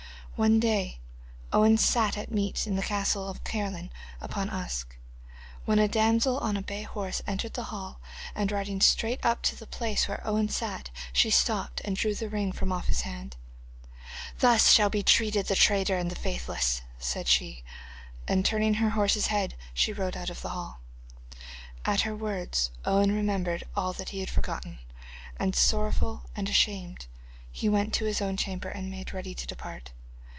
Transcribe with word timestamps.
One 0.37 0.59
day 0.59 0.97
Owen 1.53 1.77
sat 1.77 2.17
at 2.17 2.31
meat 2.31 2.65
in 2.65 2.75
the 2.75 2.81
castle 2.81 3.29
of 3.29 3.43
Caerleon 3.43 3.91
upon 4.19 4.49
Usk, 4.49 4.97
when 5.65 5.77
a 5.77 5.87
damsel 5.87 6.39
on 6.39 6.57
a 6.57 6.63
bay 6.63 6.81
horse 6.81 7.21
entered 7.27 7.53
the 7.53 7.65
hall, 7.65 7.99
and 8.33 8.51
riding 8.51 8.81
straight 8.81 9.23
up 9.23 9.43
to 9.43 9.55
the 9.55 9.67
place 9.67 10.07
where 10.07 10.25
Owen 10.25 10.49
sat 10.49 10.89
she 11.13 11.29
stooped 11.29 11.79
and 11.85 11.95
drew 11.95 12.15
the 12.15 12.27
ring 12.27 12.51
from 12.51 12.71
off 12.71 12.87
his 12.87 13.01
hand. 13.01 13.37
'Thus 14.39 14.71
shall 14.71 14.89
be 14.89 15.03
treated 15.03 15.45
the 15.45 15.53
traitor 15.55 15.99
and 15.99 16.09
the 16.09 16.15
faithless,' 16.15 16.81
said 16.97 17.27
she, 17.27 17.63
and 18.27 18.43
turning 18.43 18.73
her 18.75 18.89
horse's 18.89 19.27
head 19.27 19.53
she 19.75 19.93
rode 19.93 20.17
out 20.17 20.31
of 20.31 20.41
the 20.41 20.49
hall. 20.49 20.79
At 21.85 22.01
her 22.01 22.15
words 22.15 22.71
Owen 22.83 23.11
remembered 23.11 23.65
all 23.75 23.93
that 23.93 24.09
he 24.09 24.21
had 24.21 24.29
forgotten, 24.31 24.79
and 25.39 25.55
sorrowful 25.55 26.23
and 26.35 26.49
ashamed 26.49 27.05
he 27.51 27.69
went 27.69 27.93
to 27.93 28.05
his 28.05 28.23
own 28.23 28.37
chamber 28.37 28.69
and 28.69 28.89
made 28.89 29.13
ready 29.13 29.35
to 29.35 29.45
depart. 29.45 29.91